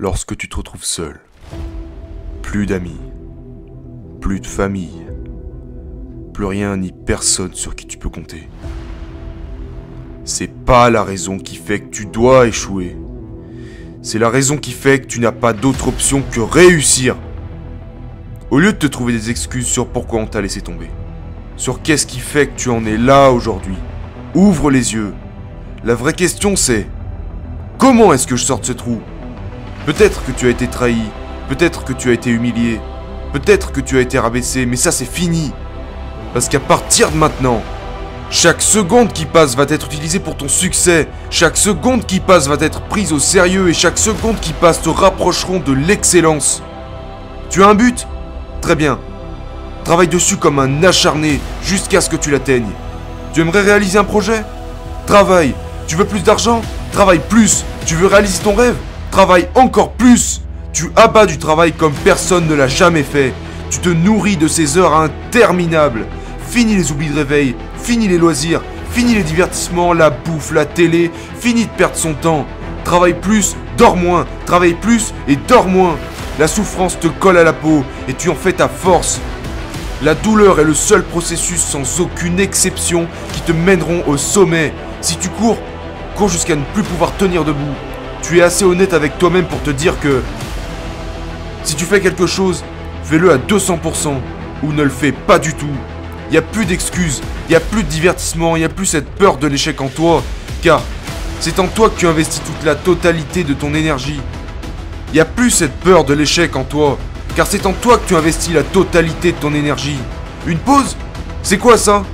lorsque 0.00 0.36
tu 0.36 0.48
te 0.48 0.56
retrouves 0.56 0.84
seul. 0.84 1.18
Plus 2.40 2.66
d'amis, 2.66 3.00
plus 4.20 4.38
de 4.38 4.46
famille, 4.46 5.04
plus 6.32 6.44
rien 6.44 6.76
ni 6.76 6.92
personne 6.92 7.52
sur 7.52 7.74
qui 7.74 7.86
tu 7.88 7.98
peux 7.98 8.08
compter. 8.08 8.48
C'est 10.24 10.54
pas 10.64 10.88
la 10.88 11.02
raison 11.02 11.38
qui 11.38 11.56
fait 11.56 11.80
que 11.80 11.90
tu 11.90 12.06
dois 12.06 12.46
échouer. 12.46 12.96
C'est 14.00 14.20
la 14.20 14.30
raison 14.30 14.56
qui 14.56 14.70
fait 14.70 15.00
que 15.00 15.06
tu 15.06 15.18
n'as 15.18 15.32
pas 15.32 15.52
d'autre 15.52 15.88
option 15.88 16.22
que 16.22 16.40
réussir. 16.40 17.16
Au 18.52 18.60
lieu 18.60 18.72
de 18.72 18.78
te 18.78 18.86
trouver 18.86 19.12
des 19.12 19.30
excuses 19.30 19.66
sur 19.66 19.88
pourquoi 19.88 20.20
on 20.20 20.26
t'a 20.26 20.40
laissé 20.40 20.60
tomber, 20.60 20.90
sur 21.56 21.82
qu'est-ce 21.82 22.06
qui 22.06 22.20
fait 22.20 22.46
que 22.46 22.56
tu 22.56 22.70
en 22.70 22.86
es 22.86 22.96
là 22.96 23.32
aujourd'hui, 23.32 23.76
ouvre 24.36 24.70
les 24.70 24.94
yeux. 24.94 25.12
La 25.82 25.96
vraie 25.96 26.14
question 26.14 26.54
c'est 26.54 26.86
comment 27.78 28.12
est-ce 28.12 28.28
que 28.28 28.36
je 28.36 28.44
sors 28.44 28.60
de 28.60 28.66
ce 28.66 28.72
trou? 28.72 29.00
Peut-être 29.88 30.22
que 30.22 30.32
tu 30.32 30.48
as 30.48 30.50
été 30.50 30.66
trahi, 30.66 31.00
peut-être 31.48 31.82
que 31.82 31.94
tu 31.94 32.10
as 32.10 32.12
été 32.12 32.28
humilié, 32.28 32.78
peut-être 33.32 33.72
que 33.72 33.80
tu 33.80 33.96
as 33.96 34.02
été 34.02 34.18
rabaissé, 34.18 34.66
mais 34.66 34.76
ça 34.76 34.92
c'est 34.92 35.06
fini. 35.06 35.50
Parce 36.34 36.50
qu'à 36.50 36.60
partir 36.60 37.10
de 37.10 37.16
maintenant, 37.16 37.62
chaque 38.30 38.60
seconde 38.60 39.14
qui 39.14 39.24
passe 39.24 39.56
va 39.56 39.64
être 39.66 39.86
utilisée 39.86 40.18
pour 40.18 40.36
ton 40.36 40.46
succès, 40.46 41.08
chaque 41.30 41.56
seconde 41.56 42.04
qui 42.04 42.20
passe 42.20 42.48
va 42.48 42.56
être 42.60 42.82
prise 42.82 43.14
au 43.14 43.18
sérieux 43.18 43.70
et 43.70 43.72
chaque 43.72 43.96
seconde 43.96 44.38
qui 44.40 44.52
passe 44.52 44.82
te 44.82 44.90
rapprocheront 44.90 45.58
de 45.58 45.72
l'excellence. 45.72 46.62
Tu 47.48 47.64
as 47.64 47.68
un 47.68 47.74
but? 47.74 48.06
Très 48.60 48.76
bien. 48.76 48.98
Travaille 49.84 50.08
dessus 50.08 50.36
comme 50.36 50.58
un 50.58 50.84
acharné 50.84 51.40
jusqu'à 51.62 52.02
ce 52.02 52.10
que 52.10 52.16
tu 52.16 52.30
l'atteignes. 52.30 52.72
Tu 53.32 53.40
aimerais 53.40 53.62
réaliser 53.62 53.98
un 53.98 54.04
projet? 54.04 54.44
Travaille. 55.06 55.54
Tu 55.86 55.96
veux 55.96 56.04
plus 56.04 56.20
d'argent? 56.20 56.60
Travaille 56.92 57.22
plus. 57.26 57.64
Tu 57.86 57.94
veux 57.94 58.06
réaliser 58.06 58.42
ton 58.42 58.54
rêve? 58.54 58.76
Travaille 59.10 59.48
encore 59.54 59.92
plus 59.92 60.42
Tu 60.72 60.90
abats 60.94 61.26
du 61.26 61.38
travail 61.38 61.72
comme 61.72 61.92
personne 61.92 62.46
ne 62.46 62.54
l'a 62.54 62.68
jamais 62.68 63.02
fait. 63.02 63.32
Tu 63.70 63.78
te 63.80 63.88
nourris 63.88 64.36
de 64.36 64.48
ces 64.48 64.78
heures 64.78 64.94
interminables. 64.94 66.06
Fini 66.48 66.76
les 66.76 66.92
oublis 66.92 67.08
de 67.08 67.16
réveil, 67.16 67.54
fini 67.82 68.08
les 68.08 68.16
loisirs, 68.16 68.62
fini 68.90 69.14
les 69.14 69.22
divertissements, 69.22 69.92
la 69.92 70.10
bouffe, 70.10 70.52
la 70.52 70.64
télé, 70.64 71.10
fini 71.38 71.64
de 71.64 71.70
perdre 71.70 71.96
son 71.96 72.14
temps. 72.14 72.46
Travaille 72.84 73.14
plus, 73.14 73.56
dors 73.76 73.96
moins, 73.96 74.26
travaille 74.46 74.74
plus 74.74 75.12
et 75.26 75.36
dors 75.36 75.66
moins. 75.66 75.96
La 76.38 76.46
souffrance 76.46 76.98
te 76.98 77.08
colle 77.08 77.38
à 77.38 77.44
la 77.44 77.52
peau 77.52 77.84
et 78.08 78.14
tu 78.14 78.30
en 78.30 78.34
fais 78.34 78.52
ta 78.52 78.68
force. 78.68 79.20
La 80.02 80.14
douleur 80.14 80.60
est 80.60 80.64
le 80.64 80.74
seul 80.74 81.02
processus 81.02 81.60
sans 81.60 82.00
aucune 82.00 82.38
exception 82.38 83.08
qui 83.32 83.40
te 83.40 83.52
mèneront 83.52 84.04
au 84.06 84.16
sommet. 84.16 84.72
Si 85.00 85.16
tu 85.16 85.28
cours, 85.28 85.58
cours 86.14 86.28
jusqu'à 86.28 86.54
ne 86.54 86.62
plus 86.72 86.84
pouvoir 86.84 87.16
tenir 87.16 87.44
debout. 87.44 87.74
Tu 88.22 88.38
es 88.38 88.42
assez 88.42 88.64
honnête 88.64 88.92
avec 88.92 89.18
toi-même 89.18 89.46
pour 89.46 89.62
te 89.62 89.70
dire 89.70 89.98
que 90.00 90.22
si 91.64 91.74
tu 91.74 91.84
fais 91.84 92.00
quelque 92.00 92.26
chose, 92.26 92.64
fais-le 93.04 93.32
à 93.32 93.38
200% 93.38 94.14
ou 94.62 94.72
ne 94.72 94.82
le 94.82 94.90
fais 94.90 95.12
pas 95.12 95.38
du 95.38 95.54
tout. 95.54 95.66
Il 96.28 96.32
n'y 96.32 96.38
a 96.38 96.42
plus 96.42 96.66
d'excuses, 96.66 97.22
il 97.48 97.50
n'y 97.50 97.56
a 97.56 97.60
plus 97.60 97.82
de 97.82 97.88
divertissement, 97.88 98.56
il 98.56 98.60
n'y 98.60 98.64
a 98.64 98.68
plus 98.68 98.86
cette 98.86 99.08
peur 99.08 99.38
de 99.38 99.46
l'échec 99.46 99.80
en 99.80 99.88
toi, 99.88 100.22
car 100.62 100.82
c'est 101.40 101.58
en 101.58 101.68
toi 101.68 101.88
que 101.88 101.98
tu 101.98 102.06
investis 102.06 102.42
toute 102.44 102.64
la 102.66 102.74
totalité 102.74 103.44
de 103.44 103.54
ton 103.54 103.72
énergie. 103.72 104.20
Il 105.08 105.14
n'y 105.14 105.20
a 105.20 105.24
plus 105.24 105.50
cette 105.50 105.78
peur 105.80 106.04
de 106.04 106.12
l'échec 106.12 106.54
en 106.56 106.64
toi, 106.64 106.98
car 107.34 107.46
c'est 107.46 107.64
en 107.64 107.72
toi 107.72 107.96
que 107.96 108.08
tu 108.08 108.16
investis 108.16 108.52
la 108.52 108.62
totalité 108.62 109.32
de 109.32 109.38
ton 109.38 109.54
énergie. 109.54 109.96
Une 110.46 110.58
pause? 110.58 110.96
C'est 111.42 111.58
quoi 111.58 111.78
ça? 111.78 112.04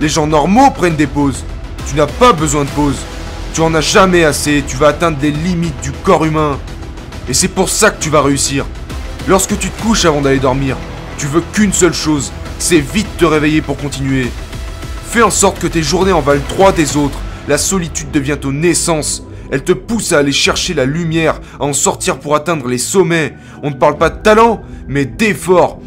Les 0.00 0.08
gens 0.08 0.26
normaux 0.26 0.70
prennent 0.70 0.96
des 0.96 1.08
pauses. 1.08 1.42
Tu 1.88 1.96
n'as 1.96 2.06
pas 2.06 2.32
besoin 2.32 2.64
de 2.64 2.70
pause. 2.70 2.98
Tu 3.56 3.62
en 3.62 3.72
as 3.72 3.80
jamais 3.80 4.22
assez, 4.22 4.62
tu 4.68 4.76
vas 4.76 4.88
atteindre 4.88 5.16
des 5.16 5.30
limites 5.30 5.80
du 5.80 5.90
corps 5.90 6.26
humain. 6.26 6.58
Et 7.26 7.32
c'est 7.32 7.48
pour 7.48 7.70
ça 7.70 7.90
que 7.90 7.98
tu 7.98 8.10
vas 8.10 8.20
réussir. 8.20 8.66
Lorsque 9.26 9.58
tu 9.58 9.70
te 9.70 9.82
couches 9.82 10.04
avant 10.04 10.20
d'aller 10.20 10.40
dormir, 10.40 10.76
tu 11.16 11.24
veux 11.26 11.40
qu'une 11.54 11.72
seule 11.72 11.94
chose, 11.94 12.32
c'est 12.58 12.80
vite 12.80 13.08
te 13.16 13.24
réveiller 13.24 13.62
pour 13.62 13.78
continuer. 13.78 14.26
Fais 15.06 15.22
en 15.22 15.30
sorte 15.30 15.58
que 15.58 15.66
tes 15.66 15.82
journées 15.82 16.12
en 16.12 16.20
valent 16.20 16.42
trois 16.50 16.70
des 16.70 16.98
autres. 16.98 17.16
La 17.48 17.56
solitude 17.56 18.10
devient 18.10 18.36
ton 18.38 18.52
naissance. 18.52 19.22
Elle 19.50 19.64
te 19.64 19.72
pousse 19.72 20.12
à 20.12 20.18
aller 20.18 20.32
chercher 20.32 20.74
la 20.74 20.84
lumière, 20.84 21.40
à 21.58 21.64
en 21.64 21.72
sortir 21.72 22.18
pour 22.18 22.34
atteindre 22.34 22.68
les 22.68 22.76
sommets. 22.76 23.32
On 23.62 23.70
ne 23.70 23.76
parle 23.76 23.96
pas 23.96 24.10
de 24.10 24.20
talent, 24.20 24.60
mais 24.86 25.06
d'effort. 25.06 25.80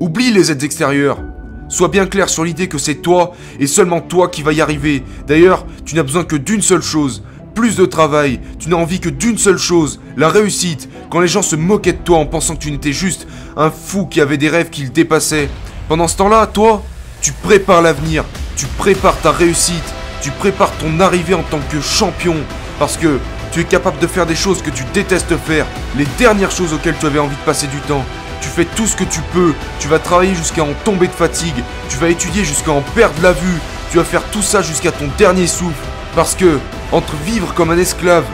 Oublie 0.00 0.32
les 0.32 0.50
aides 0.50 0.64
extérieures. 0.64 1.20
Sois 1.68 1.88
bien 1.88 2.06
clair 2.06 2.28
sur 2.28 2.44
l'idée 2.44 2.68
que 2.68 2.78
c'est 2.78 2.96
toi 2.96 3.32
et 3.58 3.66
seulement 3.66 4.00
toi 4.00 4.28
qui 4.28 4.42
va 4.42 4.52
y 4.52 4.60
arriver. 4.60 5.02
D'ailleurs, 5.26 5.66
tu 5.84 5.96
n'as 5.96 6.04
besoin 6.04 6.24
que 6.24 6.36
d'une 6.36 6.62
seule 6.62 6.82
chose. 6.82 7.24
Plus 7.54 7.76
de 7.76 7.86
travail. 7.86 8.40
Tu 8.58 8.68
n'as 8.68 8.76
envie 8.76 9.00
que 9.00 9.08
d'une 9.08 9.38
seule 9.38 9.58
chose. 9.58 10.00
La 10.16 10.28
réussite. 10.28 10.88
Quand 11.10 11.20
les 11.20 11.28
gens 11.28 11.42
se 11.42 11.56
moquaient 11.56 11.94
de 11.94 11.98
toi 11.98 12.18
en 12.18 12.26
pensant 12.26 12.54
que 12.54 12.60
tu 12.60 12.70
n'étais 12.70 12.92
juste 12.92 13.26
un 13.56 13.70
fou 13.70 14.06
qui 14.06 14.20
avait 14.20 14.36
des 14.36 14.48
rêves 14.48 14.70
qui 14.70 14.82
le 14.82 14.90
dépassaient. 14.90 15.48
Pendant 15.88 16.06
ce 16.06 16.16
temps-là, 16.18 16.46
toi, 16.46 16.82
tu 17.20 17.32
prépares 17.32 17.82
l'avenir. 17.82 18.24
Tu 18.56 18.66
prépares 18.78 19.20
ta 19.20 19.32
réussite. 19.32 19.94
Tu 20.20 20.30
prépares 20.30 20.72
ton 20.78 21.00
arrivée 21.00 21.34
en 21.34 21.42
tant 21.42 21.60
que 21.70 21.80
champion. 21.80 22.36
Parce 22.78 22.96
que 22.96 23.18
tu 23.50 23.60
es 23.60 23.64
capable 23.64 23.98
de 23.98 24.06
faire 24.06 24.26
des 24.26 24.36
choses 24.36 24.62
que 24.62 24.70
tu 24.70 24.84
détestes 24.92 25.36
faire. 25.36 25.66
Les 25.96 26.06
dernières 26.18 26.50
choses 26.50 26.72
auxquelles 26.74 26.98
tu 27.00 27.06
avais 27.06 27.18
envie 27.18 27.36
de 27.36 27.44
passer 27.46 27.66
du 27.66 27.78
temps. 27.78 28.04
Tu 28.40 28.48
fais 28.48 28.64
tout 28.64 28.86
ce 28.86 28.96
que 28.96 29.04
tu 29.04 29.20
peux. 29.32 29.54
Tu 29.80 29.88
vas 29.88 29.98
travailler 29.98 30.34
jusqu'à 30.34 30.62
en 30.62 30.72
tomber 30.84 31.08
de 31.08 31.12
fatigue. 31.12 31.62
Tu 31.88 31.96
vas 31.96 32.08
étudier 32.08 32.44
jusqu'à 32.44 32.72
en 32.72 32.80
perdre 32.80 33.20
la 33.22 33.32
vue. 33.32 33.60
Tu 33.90 33.98
vas 33.98 34.04
faire 34.04 34.22
tout 34.24 34.42
ça 34.42 34.62
jusqu'à 34.62 34.92
ton 34.92 35.08
dernier 35.18 35.46
souffle. 35.46 35.74
Parce 36.14 36.34
que, 36.34 36.58
entre 36.92 37.14
vivre 37.24 37.52
comme 37.54 37.70
un 37.70 37.78
esclave 37.78 38.24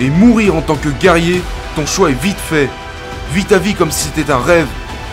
et 0.00 0.10
mourir 0.10 0.56
en 0.56 0.60
tant 0.60 0.76
que 0.76 0.88
guerrier, 0.88 1.42
ton 1.76 1.86
choix 1.86 2.10
est 2.10 2.22
vite 2.22 2.38
fait. 2.38 2.68
Vis 3.32 3.44
ta 3.44 3.58
vie 3.58 3.74
comme 3.74 3.90
si 3.90 4.08
c'était 4.14 4.32
un 4.32 4.38
rêve. 4.38 4.66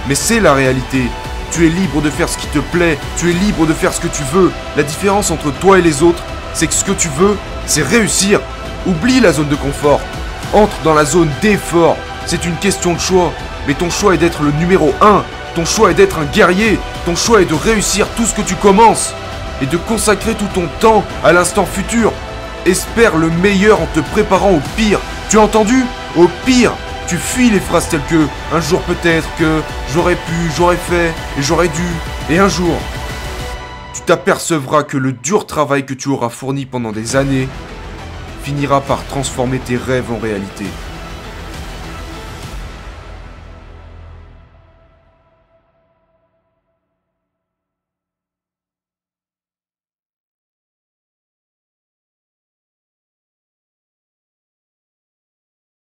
Mais 0.07 0.15
c'est 0.15 0.39
la 0.39 0.53
réalité. 0.53 1.03
Tu 1.51 1.65
es 1.65 1.69
libre 1.69 2.01
de 2.01 2.09
faire 2.09 2.29
ce 2.29 2.37
qui 2.37 2.47
te 2.47 2.59
plaît. 2.59 2.97
Tu 3.17 3.29
es 3.29 3.33
libre 3.33 3.65
de 3.65 3.73
faire 3.73 3.93
ce 3.93 4.01
que 4.01 4.07
tu 4.07 4.23
veux. 4.33 4.51
La 4.77 4.83
différence 4.83 5.31
entre 5.31 5.51
toi 5.51 5.79
et 5.79 5.81
les 5.81 6.03
autres, 6.03 6.23
c'est 6.53 6.67
que 6.67 6.73
ce 6.73 6.83
que 6.83 6.91
tu 6.91 7.09
veux, 7.09 7.37
c'est 7.65 7.83
réussir. 7.83 8.39
Oublie 8.85 9.19
la 9.19 9.33
zone 9.33 9.49
de 9.49 9.55
confort. 9.55 10.01
Entre 10.53 10.77
dans 10.83 10.93
la 10.93 11.05
zone 11.05 11.29
d'effort. 11.41 11.97
C'est 12.25 12.45
une 12.45 12.55
question 12.57 12.93
de 12.93 12.99
choix. 12.99 13.33
Mais 13.67 13.73
ton 13.73 13.89
choix 13.89 14.13
est 14.13 14.17
d'être 14.17 14.41
le 14.43 14.51
numéro 14.51 14.93
1. 15.01 15.23
Ton 15.55 15.65
choix 15.65 15.91
est 15.91 15.95
d'être 15.95 16.19
un 16.19 16.25
guerrier. 16.25 16.79
Ton 17.05 17.15
choix 17.15 17.41
est 17.41 17.45
de 17.45 17.53
réussir 17.53 18.07
tout 18.15 18.25
ce 18.25 18.33
que 18.33 18.41
tu 18.41 18.55
commences. 18.55 19.13
Et 19.61 19.65
de 19.65 19.77
consacrer 19.77 20.35
tout 20.35 20.47
ton 20.53 20.67
temps 20.79 21.03
à 21.23 21.33
l'instant 21.33 21.65
futur. 21.65 22.11
Espère 22.65 23.15
le 23.15 23.29
meilleur 23.29 23.81
en 23.81 23.87
te 23.87 23.99
préparant 23.99 24.51
au 24.51 24.61
pire. 24.75 24.99
Tu 25.29 25.37
as 25.37 25.41
entendu? 25.41 25.85
Au 26.15 26.27
pire. 26.45 26.71
Tu 27.07 27.17
fuis 27.17 27.49
les 27.49 27.59
phrases 27.59 27.89
telles 27.89 28.05
que 28.09 28.27
un 28.53 28.61
jour 28.61 28.81
peut-être 28.81 29.27
que 29.39 29.61
j'aurais 29.93 30.15
pu, 30.15 30.51
j'aurais 30.55 30.77
fait 30.77 31.11
et 31.37 31.41
j'aurais 31.41 31.67
dû. 31.67 31.87
Et 32.29 32.37
un 32.37 32.47
jour, 32.47 32.75
tu 33.95 34.01
t'apercevras 34.01 34.83
que 34.83 34.97
le 34.97 35.13
dur 35.13 35.47
travail 35.47 35.85
que 35.85 35.95
tu 35.95 36.09
auras 36.09 36.29
fourni 36.29 36.67
pendant 36.67 36.91
des 36.91 37.15
années 37.15 37.49
finira 38.43 38.81
par 38.81 39.03
transformer 39.05 39.57
tes 39.57 39.75
rêves 39.75 40.11
en 40.11 40.19
réalité. 40.19 40.65